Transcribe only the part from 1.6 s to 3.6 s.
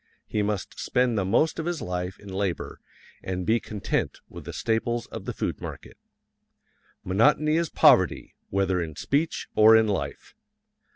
his life in labor and be